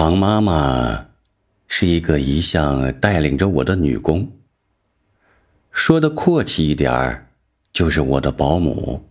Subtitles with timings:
[0.00, 1.08] 唐妈妈
[1.66, 4.30] 是一个一向带领着我的女工，
[5.72, 7.26] 说的阔气一点儿，
[7.72, 9.10] 就是我的保姆。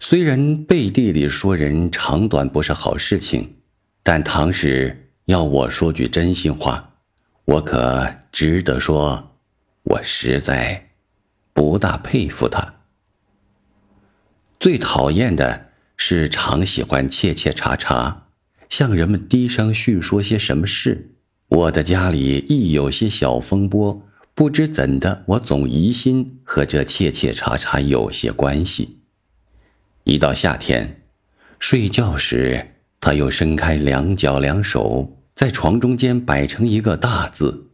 [0.00, 3.56] 虽然背地里说人长短不是好事情，
[4.02, 6.94] 但唐使要我说句真心话，
[7.44, 9.36] 我可值得说，
[9.82, 10.88] 我实在
[11.52, 12.76] 不大佩服她。
[14.58, 15.68] 最讨厌的
[15.98, 18.23] 是常喜欢切切查查。
[18.68, 21.10] 向人们低声叙说些什么事？
[21.48, 24.02] 我的家里一有些小风波，
[24.34, 28.98] 不知怎的，我总疑心和这切切查查有些关系。
[30.04, 31.02] 一到夏天，
[31.60, 37.70] 睡觉时，他又伸开两脚两手，在床中间摆成一个大字，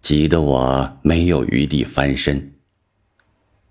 [0.00, 2.54] 急得我没有余地翻身。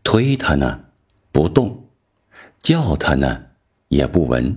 [0.03, 0.85] 推他呢，
[1.31, 1.89] 不动；
[2.61, 3.43] 叫他呢，
[3.89, 4.55] 也不闻。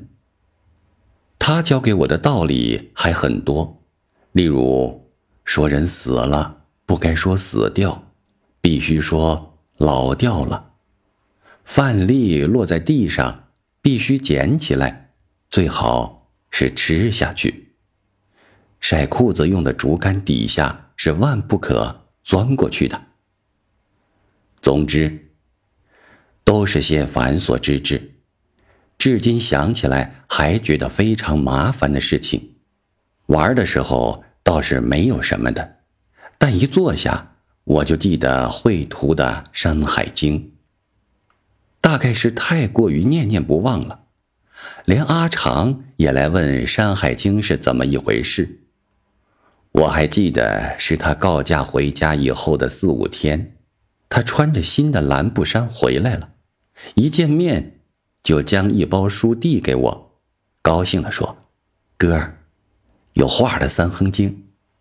[1.47, 3.83] 他教给我的道理还很多，
[4.33, 5.07] 例如
[5.45, 8.03] 说人死了不该说死掉，
[8.63, 10.73] 必须说老掉了；
[11.63, 13.51] 饭粒落在地上
[13.83, 15.11] 必须捡起来，
[15.51, 17.53] 最好是吃下去；
[18.81, 22.99] 晒裤子用的竹竿底下是万不可钻过去的。
[24.63, 25.31] 总之，
[26.43, 28.14] 都是些繁琐之至。
[29.05, 32.55] 至今想起来还觉得非常麻烦的事情，
[33.27, 35.77] 玩的时候倒是没有什么的，
[36.39, 40.41] 但一坐下我就记得绘图的《山海经》。
[41.83, 44.05] 大概是太过于念念不忘了，
[44.87, 48.61] 连阿长也来问《山海经》是怎么一回事。
[49.73, 53.55] 我还记得是他告假回家以后的四五天，
[54.09, 56.31] 他穿着新的蓝布衫回来了，
[56.95, 57.73] 一见面。
[58.25, 60.11] 就将一包书递给我，
[60.63, 61.37] 高兴地说
[61.97, 62.33] ：“哥，
[63.13, 64.31] 有画的《三横经》，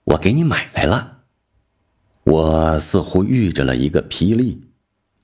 [0.05, 1.19] 我给你买来了。”
[2.23, 4.61] 我似乎遇着了一个霹雳，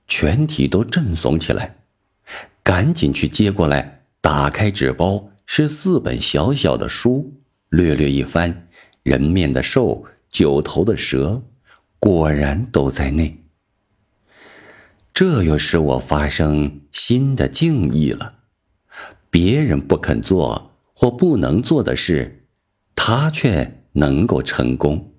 [0.06, 1.78] 全体都震悚起来，
[2.62, 7.32] 赶紧去接过来，打开纸包，是四本小小的书，
[7.70, 8.68] 略略一翻，
[9.02, 11.42] 人面的兽，九头的蛇，
[11.98, 13.39] 果然都在内。
[15.20, 18.36] 这又使我发生新的敬意了。
[19.28, 22.46] 别人不肯做或不能做的事，
[22.94, 25.12] 他却能够成功。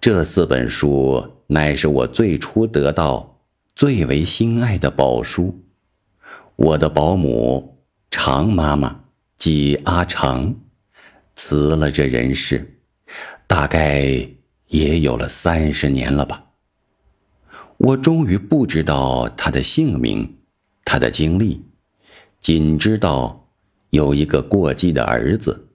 [0.00, 3.42] 这四本书乃是我最初得到、
[3.76, 5.62] 最为心爱的宝书。
[6.56, 9.02] 我的保姆常妈妈
[9.36, 10.54] 即阿长，
[11.36, 12.80] 辞了这人世，
[13.46, 14.00] 大概
[14.68, 16.42] 也有了三十年了吧。
[17.84, 20.38] 我终于不知道他的姓名，
[20.86, 21.62] 他的经历，
[22.40, 23.46] 仅知道
[23.90, 25.68] 有一个过继的儿子，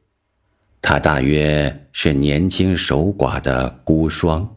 [0.82, 4.48] 他大约是年轻守寡的孤孀。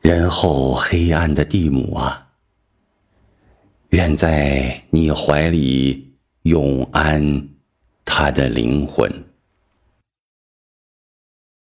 [0.00, 2.30] 人后黑暗的地母啊，
[3.90, 6.12] 愿在你怀里
[6.42, 7.48] 永安
[8.04, 9.08] 他的灵魂。